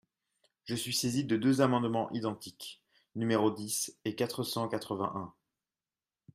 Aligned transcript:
Je 0.63 0.73
suis 0.73 0.95
saisie 0.95 1.25
de 1.25 1.37
deux 1.37 1.61
amendements 1.61 2.09
identiques, 2.11 2.81
numéros 3.13 3.51
dix 3.51 3.95
et 4.03 4.15
quatre 4.15 4.41
cent 4.41 4.67
quatre-vingt-un. 4.67 5.31